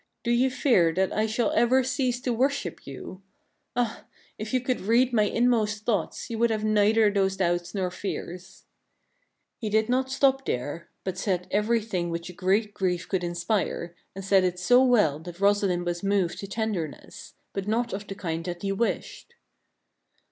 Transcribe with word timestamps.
Do 0.23 0.31
you 0.31 0.49
fear 0.49 0.91
that 0.95 1.13
I 1.13 1.27
shall 1.27 1.51
ever 1.51 1.83
cease 1.83 2.19
to 2.21 2.33
worship 2.33 2.87
you? 2.87 3.21
Ah! 3.75 4.05
if 4.39 4.51
you 4.51 4.59
could 4.59 4.81
read 4.81 5.13
my 5.13 5.25
inmost 5.25 5.85
thoughts, 5.85 6.27
you 6.27 6.39
would 6.39 6.49
have 6.49 6.63
neither 6.63 7.11
those 7.11 7.37
doubts 7.37 7.75
nor 7.75 7.91
fears." 7.91 8.65
THE 9.61 9.67
FATAL 9.67 9.67
WISH 9.67 9.69
69 9.69 9.69
He 9.69 9.69
did 9.85 9.89
not 9.91 10.11
stop 10.11 10.45
there, 10.47 10.87
but 11.03 11.19
said 11.19 11.47
everything 11.51 12.09
which 12.09 12.31
a 12.31 12.33
great 12.33 12.73
grief 12.73 13.07
could 13.07 13.23
inspire, 13.23 13.93
and 14.15 14.25
said 14.25 14.43
it 14.43 14.57
so 14.57 14.83
well 14.83 15.19
that 15.19 15.39
Rosalind 15.39 15.85
was 15.85 16.01
moved 16.01 16.39
to 16.39 16.47
tenderness, 16.47 17.35
but 17.53 17.67
not 17.67 17.93
of 17.93 18.07
the 18.07 18.15
kind 18.15 18.43
that 18.45 18.63
he 18.63 18.71
wished. 18.71 19.35